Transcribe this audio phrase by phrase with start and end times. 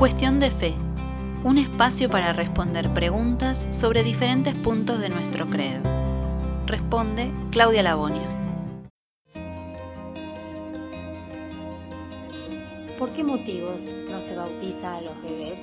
[0.00, 0.72] Cuestión de fe.
[1.44, 5.82] Un espacio para responder preguntas sobre diferentes puntos de nuestro credo.
[6.66, 8.26] Responde Claudia Labonia.
[12.98, 15.58] ¿Por qué motivos no se bautiza a los bebés?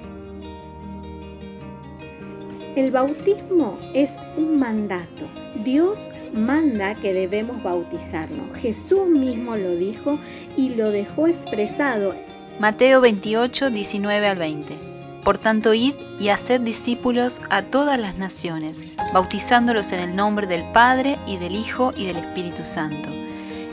[2.75, 5.25] El bautismo es un mandato.
[5.63, 8.55] Dios manda que debemos bautizarnos.
[8.55, 10.19] Jesús mismo lo dijo
[10.55, 12.13] y lo dejó expresado.
[12.59, 14.79] Mateo 28, 19 al 20.
[15.23, 18.81] Por tanto, id y haced discípulos a todas las naciones,
[19.13, 23.09] bautizándolos en el nombre del Padre y del Hijo y del Espíritu Santo,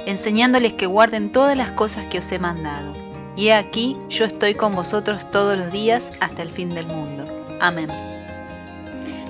[0.04, 2.92] enseñándoles que guarden todas las cosas que os he mandado.
[3.36, 7.24] Y he aquí, yo estoy con vosotros todos los días hasta el fin del mundo.
[7.62, 7.88] Amén.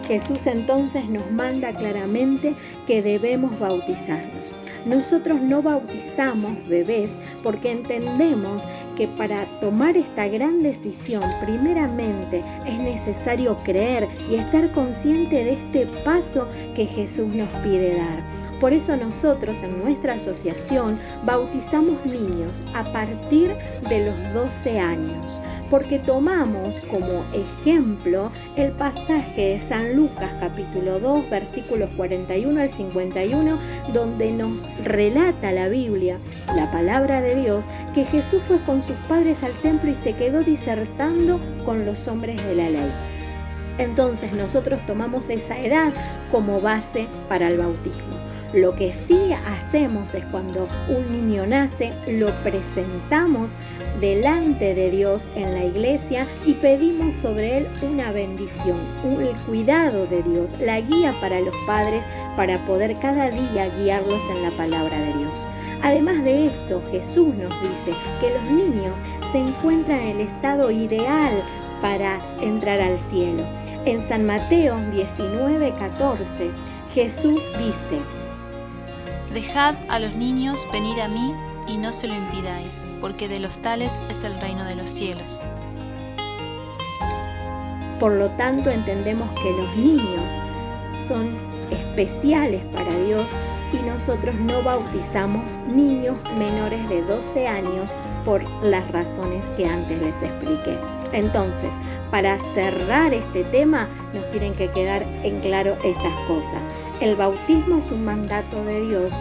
[0.09, 2.55] Jesús entonces nos manda claramente
[2.89, 4.53] que debemos bautizarnos.
[4.87, 7.13] Nosotros no bautizamos bebés
[7.43, 8.65] porque entendemos
[8.97, 15.87] que para tomar esta gran decisión, primeramente es necesario creer y estar consciente de este
[16.05, 18.23] paso que Jesús nos pide dar.
[18.61, 23.55] Por eso nosotros en nuestra asociación bautizamos niños a partir
[23.89, 25.41] de los 12 años,
[25.75, 33.59] porque tomamos como ejemplo el pasaje de San Lucas capítulo 2 versículos 41 al 51,
[33.93, 36.19] donde nos relata la Biblia,
[36.55, 40.45] la palabra de Dios, que Jesús fue con sus padres al templo y se quedó
[40.45, 42.93] disertando con los hombres de la ley.
[43.79, 45.93] Entonces nosotros tomamos esa edad
[46.31, 48.24] como base para el bautismo.
[48.55, 53.57] Lo que sí hacemos es cuando un niño nace, lo presentamos
[54.01, 58.79] delante de Dios en la iglesia y pedimos sobre él una bendición,
[59.21, 62.05] el cuidado de Dios, la guía para los padres
[62.37, 65.49] para poder cada día guiarlos en la palabra de Dios.
[65.83, 68.95] Además de esto, Jesús nos dice que los niños
[69.33, 71.43] se encuentran en el estado ideal
[71.83, 73.43] para entrar al cielo.
[73.85, 76.53] En San Mateo 19:14,
[76.95, 78.01] Jesús dice,
[79.35, 81.35] Dejad a los niños venir a mí
[81.67, 85.41] y no se lo impidáis, porque de los tales es el reino de los cielos.
[87.99, 90.33] Por lo tanto, entendemos que los niños
[91.09, 91.37] son
[91.73, 93.29] especiales para Dios
[93.75, 97.91] y nosotros no bautizamos niños menores de 12 años
[98.25, 100.79] por las razones que antes les expliqué.
[101.13, 101.71] Entonces,
[102.11, 106.63] para cerrar este tema, nos tienen que quedar en claro estas cosas.
[107.01, 109.13] El bautismo es un mandato de Dios.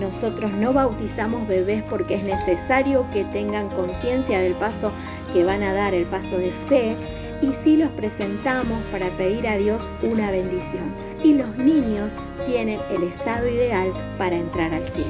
[0.00, 4.90] Nosotros no bautizamos bebés porque es necesario que tengan conciencia del paso
[5.32, 6.96] que van a dar, el paso de fe,
[7.40, 10.94] y sí los presentamos para pedir a Dios una bendición.
[11.22, 12.14] Y los niños
[12.46, 15.08] tienen el estado ideal para entrar al cielo.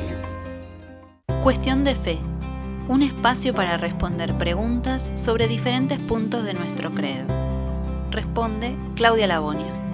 [1.42, 2.18] Cuestión de fe.
[2.88, 7.26] Un espacio para responder preguntas sobre diferentes puntos de nuestro credo.
[8.10, 9.87] Responde Claudia Labonia.